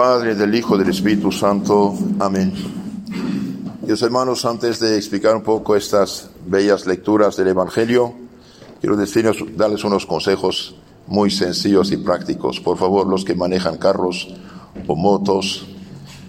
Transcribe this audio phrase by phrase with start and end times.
[0.00, 1.94] Padre, del Hijo, del Espíritu Santo.
[2.20, 2.54] Amén.
[3.82, 8.14] Dios hermanos, antes de explicar un poco estas bellas lecturas del Evangelio,
[8.80, 10.74] quiero decirles, darles unos consejos
[11.06, 12.60] muy sencillos y prácticos.
[12.60, 14.28] Por favor, los que manejan carros
[14.86, 15.66] o motos,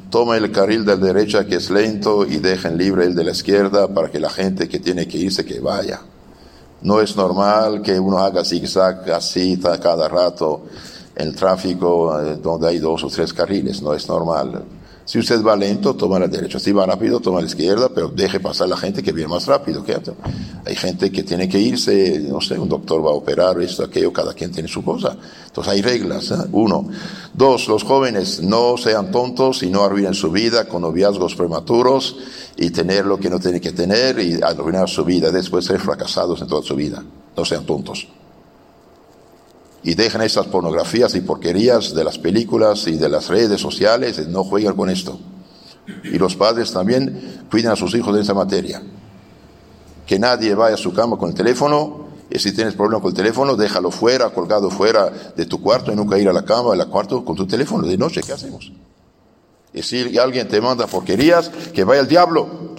[0.10, 3.32] tomen el carril de la derecha que es lento y dejen libre el de la
[3.32, 6.02] izquierda para que la gente que tiene que irse que vaya.
[6.82, 10.64] No es normal que uno haga zigzag así cada rato
[11.16, 14.64] en tráfico eh, donde hay dos o tres carriles, no es normal.
[15.12, 16.60] Si usted va lento, toma la derecha.
[16.60, 19.84] Si va rápido, toma la izquierda, pero deje pasar la gente que viene más rápido.
[20.64, 24.14] Hay gente que tiene que irse, no sé, un doctor va a operar, esto, aquello,
[24.14, 25.18] cada quien tiene su cosa.
[25.48, 26.32] Entonces hay reglas.
[26.32, 26.36] ¿eh?
[26.52, 26.88] Uno.
[27.34, 32.16] Dos, los jóvenes no sean tontos y no arruinen su vida con noviazgos prematuros
[32.56, 36.42] y tener lo que no tienen que tener y arruinar su vida, después ser fracasados
[36.42, 37.04] en toda su vida.
[37.36, 38.08] No sean tontos
[39.84, 44.44] y dejen esas pornografías y porquerías de las películas y de las redes sociales, no
[44.44, 45.20] jueguen con esto.
[46.04, 48.82] Y los padres también cuiden a sus hijos de esa materia.
[50.06, 53.16] Que nadie vaya a su cama con el teléfono, y si tienes problema con el
[53.16, 56.88] teléfono, déjalo fuera, colgado fuera de tu cuarto y nunca ir a la cama, al
[56.88, 58.72] cuarto con tu teléfono de noche, ¿qué hacemos?
[59.74, 62.72] Y si alguien te manda porquerías, que vaya al diablo.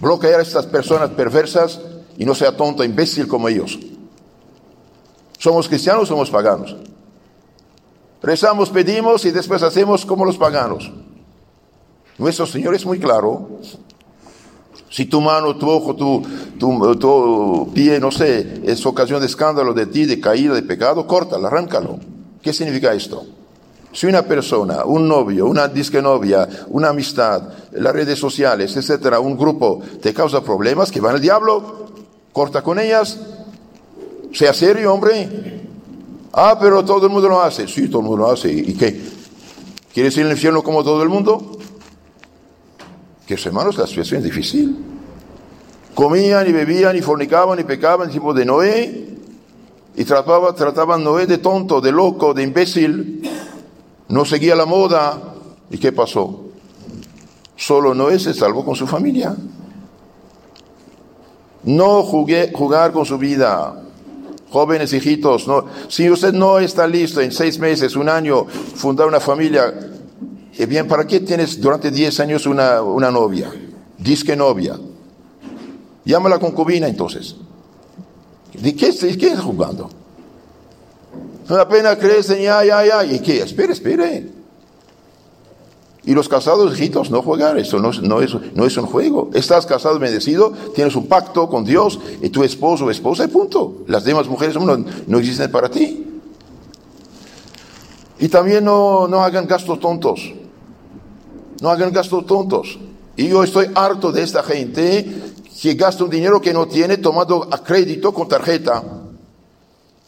[0.00, 1.80] Bloquear a estas personas perversas
[2.18, 3.78] y no sea tonto, imbécil como ellos.
[5.44, 6.74] ¿Somos cristianos o somos paganos?
[8.22, 10.90] Rezamos, pedimos y después hacemos como los paganos.
[12.16, 13.60] Nuestro Señor es muy claro.
[14.88, 16.22] Si tu mano, tu ojo, tu,
[16.58, 21.46] tu, pie, no sé, es ocasión de escándalo de ti, de caída, de pecado, córtalo,
[21.46, 21.98] arráncalo.
[22.40, 23.26] ¿Qué significa esto?
[23.92, 29.36] Si una persona, un novio, una disque novia, una amistad, las redes sociales, etcétera, un
[29.36, 31.84] grupo te causa problemas, que van al diablo,
[32.32, 33.33] corta con ellas,
[34.34, 35.62] sea serio, hombre.
[36.32, 37.68] Ah, pero todo el mundo lo hace.
[37.68, 38.52] Sí, todo el mundo lo hace.
[38.52, 39.00] ¿Y qué?
[39.92, 41.56] ¿Quieres ir al infierno como todo el mundo?
[43.26, 44.76] Que hermanos, la situación es difícil.
[45.94, 49.16] Comían y bebían y fornicaban y pecaban, tipo de Noé.
[49.94, 53.22] Y trataba, trataban Noé de tonto, de loco, de imbécil.
[54.08, 55.34] No seguía la moda.
[55.70, 56.46] ¿Y qué pasó?
[57.54, 59.36] Solo Noé se salvó con su familia.
[61.62, 63.83] No jugué, jugar con su vida.
[64.54, 69.18] Jóvenes hijitos, no, si usted no está listo en seis meses, un año, fundar una
[69.18, 69.74] familia,
[70.56, 73.50] eh, bien, ¿para qué tienes durante diez años una, una novia?
[73.98, 74.78] Disque novia.
[76.04, 77.34] Llámala concubina entonces.
[78.52, 79.90] ¿De qué, qué estás jugando?
[81.48, 83.04] Apenas crecen, ya, ya, ya.
[83.04, 83.42] ¿Y qué?
[83.42, 84.28] Espere, espere.
[86.06, 89.30] Y los casados, hijitos, no jugar, eso no, no, es, no es un juego.
[89.32, 93.84] Estás casado, bendecido, tienes un pacto con Dios y tu esposo o esposa y punto.
[93.86, 96.20] Las demás mujeres no, no existen para ti.
[98.18, 100.32] Y también no, no hagan gastos tontos.
[101.62, 102.78] No hagan gastos tontos.
[103.16, 105.06] Y yo estoy harto de esta gente
[105.60, 108.82] que gasta un dinero que no tiene tomando a crédito con tarjeta,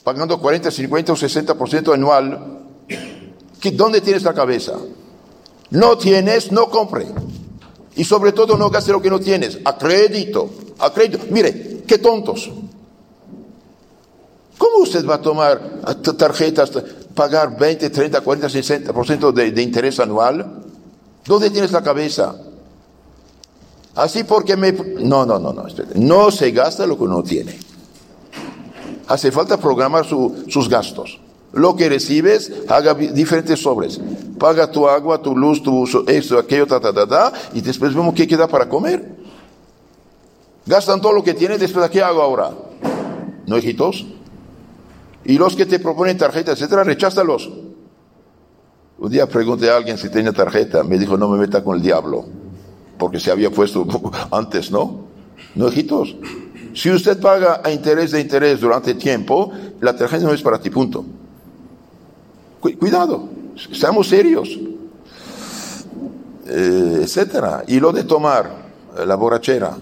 [0.04, 2.58] pagando 40, 50 o 60% anual.
[3.58, 4.74] ¿Qué, ¿Dónde tienes la cabeza?
[5.70, 7.06] No tienes, no compre.
[7.96, 9.58] Y sobre todo no gaste lo que no tienes.
[9.64, 11.24] A crédito, a crédito.
[11.30, 12.50] Mire, qué tontos.
[14.58, 15.80] ¿Cómo usted va a tomar
[16.16, 16.70] tarjetas,
[17.14, 20.62] pagar 20, 30, 40, 60% de, de interés anual?
[21.24, 22.36] ¿Dónde tienes la cabeza?
[23.96, 24.72] Así porque me...
[24.72, 25.66] No, no, no, no.
[25.94, 27.58] No se gasta lo que uno tiene.
[29.08, 31.18] Hace falta programar sus gastos.
[31.52, 34.00] Lo que recibes, haga diferentes sobres.
[34.38, 37.94] Paga tu agua, tu luz, tu uso, esto, aquello, ta, ta, ta, ta, y después
[37.94, 39.16] vemos qué queda para comer.
[40.66, 42.50] Gastan todo lo que tienen, después, ¿qué hago ahora?
[43.46, 44.04] ¿No, hijitos?
[45.24, 47.50] Y los que te proponen tarjeta, etcétera, recházalos.
[48.98, 51.82] Un día pregunté a alguien si tenía tarjeta, me dijo, no me meta con el
[51.82, 52.24] diablo,
[52.98, 53.86] porque se había puesto
[54.30, 55.06] antes, ¿no?
[55.54, 56.16] No, hijitos.
[56.74, 60.70] Si usted paga a interés de interés durante tiempo, la tarjeta no es para ti,
[60.70, 61.04] punto.
[62.60, 63.28] Cuidado,
[63.72, 64.48] seamos serios,
[66.46, 67.64] eh, etcétera.
[67.66, 68.66] Y lo de tomar
[68.96, 69.76] eh, la borrachera.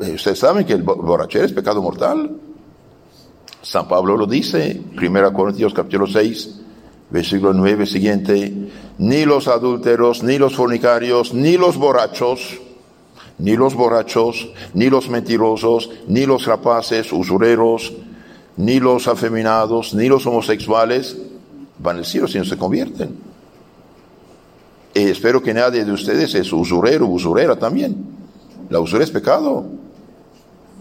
[0.00, 2.30] Eh, ustedes saben que el borrachera es pecado mortal.
[3.62, 6.60] San Pablo lo dice, 1 Corintios capítulo 6,
[7.10, 8.52] versículo 9 siguiente,
[8.98, 12.60] ni los adúlteros, ni los fornicarios, ni los borrachos,
[13.38, 17.92] ni los borrachos, ni los mentirosos, ni los rapaces, usureros,
[18.56, 21.16] ni los afeminados, ni los homosexuales,
[21.84, 23.14] van al cielo si no se convierten.
[24.94, 27.94] Y espero que nadie de ustedes es usurero, usurera también.
[28.70, 29.66] La usura es pecado.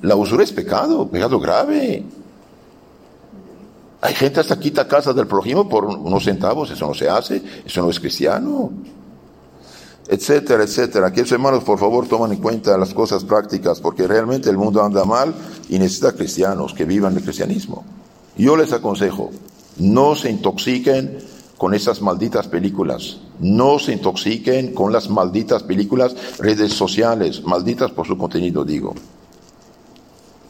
[0.02, 2.04] La usura es pecado, pecado grave.
[4.02, 7.82] Hay gente hasta quita casa del prójimo por unos centavos, eso no se hace, eso
[7.82, 8.72] no es cristiano.
[10.08, 11.08] Etcétera, etcétera.
[11.08, 15.06] Aquellos hermanos, por favor, tomen en cuenta las cosas prácticas, porque realmente el mundo anda
[15.06, 15.34] mal
[15.70, 17.84] y necesita cristianos que vivan el cristianismo.
[18.38, 19.32] Yo les aconsejo,
[19.78, 21.18] no se intoxiquen
[21.58, 23.18] con esas malditas películas.
[23.40, 28.94] No se intoxiquen con las malditas películas, redes sociales, malditas por su contenido, digo.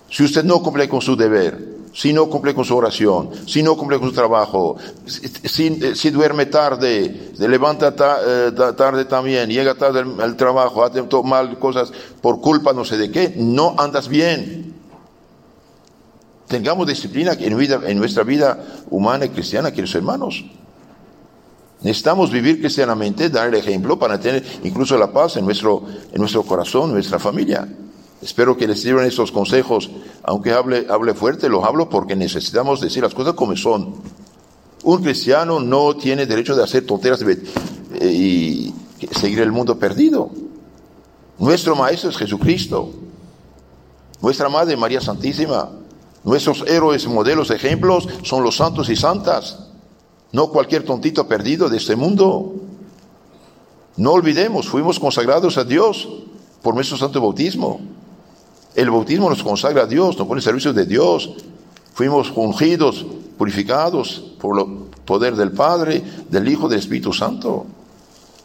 [0.10, 3.78] Si usted no cumple con su deber, si no cumple con su oración, si no
[3.78, 4.75] cumple con su trabajo,
[5.06, 7.94] si, duerme tarde, levanta
[8.26, 11.92] eh, tarde también, llega tarde al, trabajo, hace mal cosas
[12.22, 14.73] por culpa no sé de qué, no andas bien.
[16.54, 20.46] Tengamos disciplina en, en nuestra vida humana y cristiana, queridos hermanos.
[21.82, 26.44] Necesitamos vivir cristianamente, dar el ejemplo para tener incluso la paz en nuestro, en nuestro
[26.44, 27.68] corazón, en nuestra familia.
[28.22, 29.90] Espero que les sirvan estos consejos,
[30.22, 33.96] aunque hable, hable fuerte, los hablo porque necesitamos decir las cosas como son.
[34.84, 38.76] Un cristiano no tiene derecho de hacer tonteras eh, y
[39.10, 40.30] seguir el mundo perdido.
[41.40, 42.92] Nuestro maestro es Jesucristo.
[44.22, 45.80] Nuestra Madre María Santísima.
[46.24, 49.60] Nuestros héroes, modelos, ejemplos son los santos y santas.
[50.31, 52.56] No cualquier tontito perdido de este mundo.
[53.98, 56.08] No olvidemos, fuimos consagrados a Dios
[56.62, 57.81] por nuestro santo bautismo.
[58.74, 61.30] El bautismo nos consagra a Dios, nos pone servicio de Dios.
[61.94, 63.06] Fuimos ungidos,
[63.38, 64.66] purificados por el
[65.06, 67.66] poder del Padre, del Hijo, del Espíritu Santo.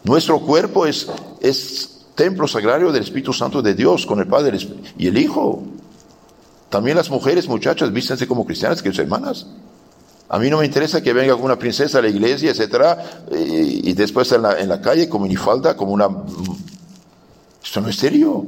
[0.04, 1.08] Nuestro cuerpo es,
[1.40, 4.58] es templo sagrario del Espíritu Santo de Dios con el Padre
[4.98, 5.62] y el Hijo.
[6.70, 9.46] También las mujeres, muchachas, vístense como cristianas, que hermanas.
[10.28, 14.30] A mí no me interesa que venga una princesa a la iglesia, etcétera, y, después
[14.32, 16.08] en la, en la calle falda, como una.
[17.64, 18.44] Esto no es serio.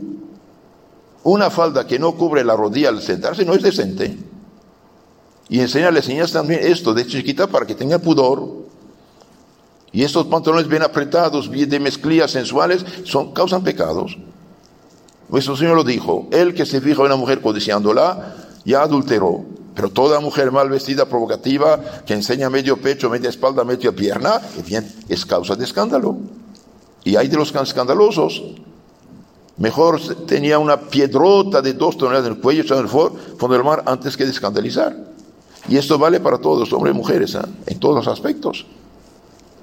[1.23, 4.17] Una falda que no cubre la rodilla al sentarse no es decente.
[5.49, 8.61] Y enseñarle, enseñas también esto de chiquita para que tenga pudor.
[9.93, 14.17] Y estos pantalones bien apretados, bien de mezclillas sensuales, son, causan pecados.
[15.31, 18.35] Nuestro Señor lo dijo, el que se fija en una mujer codiciándola,
[18.65, 19.45] ya adulteró.
[19.75, 24.93] Pero toda mujer mal vestida, provocativa, que enseña medio pecho, media espalda, media pierna, bien,
[25.09, 26.17] es causa de escándalo.
[27.05, 28.43] Y hay de los escandalosos.
[29.57, 33.65] Mejor tenía una piedrota de dos toneladas en el cuello echada en el fondo del
[33.65, 34.97] mar antes que de escandalizar.
[35.69, 37.41] Y esto vale para todos, hombres y mujeres, ¿eh?
[37.67, 38.67] en todos los aspectos.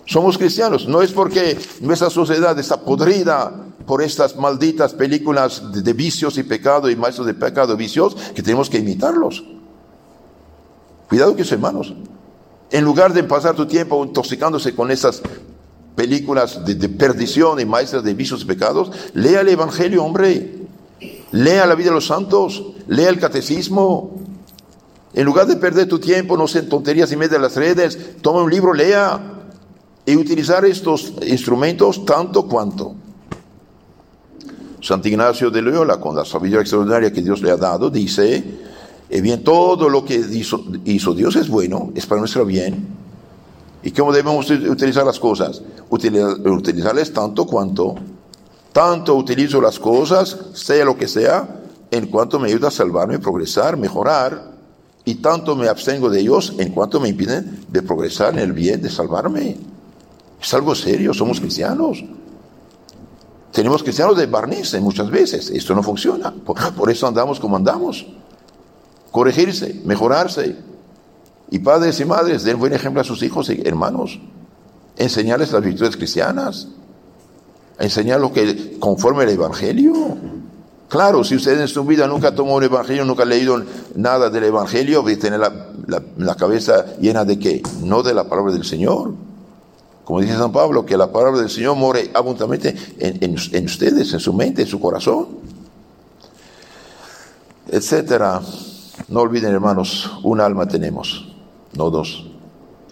[0.08, 3.52] Somos cristianos, no es porque nuestra sociedad está podrida
[3.86, 8.42] por estas malditas películas de, vicios y pecado y maestros de pecado y vicios que
[8.42, 9.44] tenemos que imitarlos.
[11.10, 11.94] Cuidado que hermanos.
[12.72, 15.22] En lugar de pasar tu tiempo intoxicándose con esas
[15.94, 20.54] películas de, perdición y maestras de vicios y pecados, lea el Evangelio, hombre.
[21.32, 24.22] Lea la vida de los santos, lea el catecismo.
[25.14, 28.22] En lugar de perder tu tiempo, no sé, en tonterías y medio de las redes,
[28.22, 29.34] toma un libro, lea
[30.08, 32.96] y utilizar estos instrumentos tanto cuanto.
[34.82, 38.42] Santo Ignacio de Loyola, con la sabiduría extraordinaria que Dios le ha dado, dice,
[39.10, 40.16] eh, bien, todo lo que
[40.86, 42.96] hizo, Dios es bueno, es para nuestro bien
[43.84, 45.62] ¿Y cómo debemos utilizar las cosas?
[45.90, 47.96] Utilizarles tanto cuanto,
[48.72, 53.78] tanto utilizo las cosas, sea lo que sea, en cuanto me ayuda a salvarme, progresar,
[53.78, 54.52] mejorar,
[55.06, 58.82] y tanto me abstengo de ellos en cuanto me impiden de progresar en el bien,
[58.82, 59.58] de salvarme.
[60.42, 62.04] Es algo serio, somos cristianos.
[63.52, 66.34] Tenemos cristianos de barniz muchas veces, esto no funciona,
[66.78, 68.06] por eso andamos como andamos.
[69.12, 70.58] Corregirse, mejorarse,
[71.50, 74.20] y padres y madres, den buen ejemplo a sus hijos y hermanos.
[74.98, 76.68] Enseñarles las virtudes cristianas.
[77.80, 79.94] Enseñar lo que conforme el Evangelio.
[80.90, 83.64] Claro, si usted en su vida nunca tomó un Evangelio, nunca ha leído
[83.96, 87.62] nada del Evangelio, va tener la, cabeza llena de qué?
[87.84, 89.14] No de la palabra del Señor.
[90.08, 94.22] Como dice San Pablo, que la palabra del Señor more abundantemente en, en ustedes, en
[94.22, 95.28] su mente, en su corazón.
[97.68, 98.42] Etcétera.
[99.10, 101.28] No olviden, hermanos, un alma tenemos
[101.74, 102.26] no dos.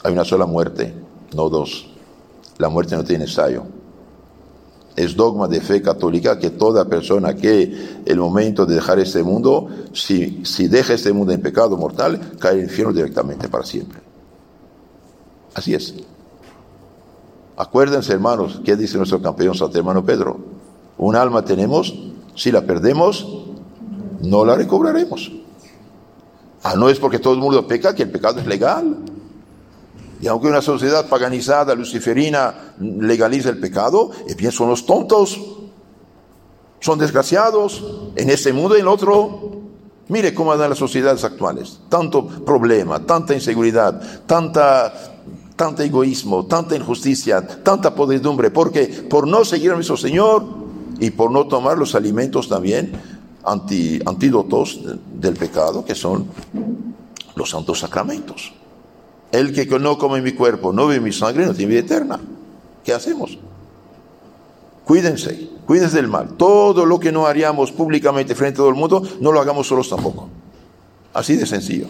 [0.04, 0.94] Hay una sola muerte,
[1.34, 1.88] no dos.
[2.58, 3.64] La muerte no tiene ensayo.
[4.98, 9.70] Es dogma de fe católica que toda persona que el momento de dejar este mundo,
[9.94, 14.00] si, si deja este mundo en pecado mortal, cae al infierno directamente para siempre.
[15.54, 15.94] Así es.
[17.58, 20.38] Acuérdense, hermanos, ¿qué dice nuestro campeón Santo Hermano Pedro?
[20.98, 21.94] Un alma tenemos,
[22.36, 23.46] si la perdemos,
[24.22, 25.32] no la recobraremos.
[26.64, 28.98] Ah, no es porque todo el mundo peca que el pecado es legal.
[30.20, 35.40] Y aunque una sociedad paganizada, luciferina, legaliza el pecado, es bien son los tontos,
[36.80, 37.84] son desgraciados
[38.16, 39.52] en este mundo y en el otro.
[40.08, 41.80] Mire cómo andan las sociedades actuales.
[41.90, 44.94] Tanto problema, tanta inseguridad, tanta,
[45.56, 48.52] tanta egoísmo, tanta injusticia, tanta podredumbre.
[48.52, 50.46] Porque por no seguir a nuestro Señor
[51.00, 52.92] y por no tomar los alimentos también
[53.44, 54.82] antídotos
[55.14, 56.28] del pecado, que son
[57.36, 58.54] los santos sacramentos.
[59.32, 62.20] El que no come mi cuerpo, no ve mi sangre, no tiene vida eterna.
[62.84, 63.38] ¿Qué hacemos?
[64.86, 66.34] Cuídense, cuídense del mal.
[66.38, 69.90] Todo lo que no haríamos públicamente frente a todo el mundo, no lo hagamos solos
[69.90, 70.30] tampoco.
[71.14, 71.88] Así de sencillo.